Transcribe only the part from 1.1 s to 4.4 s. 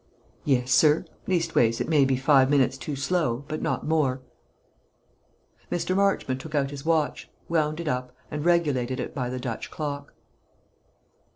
Leastways, it may be five minutes too slow, but not more."